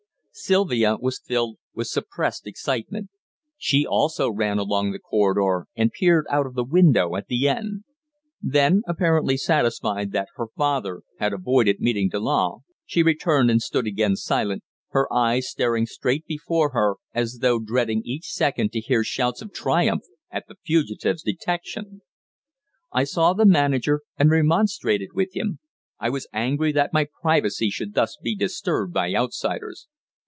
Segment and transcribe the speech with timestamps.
[0.33, 3.09] Sylvia was filled with suppressed excitement.
[3.57, 7.83] She also ran along the corridor and peered out of the window at the end.
[8.41, 14.15] Then, apparently satisfied that her father had avoided meeting Delanne, she returned and stood again
[14.15, 19.41] silent, her eyes staring straight before her as though dreading each second to hear shouts
[19.41, 22.01] of triumph at the fugitive's detection.
[22.93, 25.59] I saw the manager and remonstrated with him.
[25.99, 29.89] I was angry that my privacy should thus be disturbed by outsiders.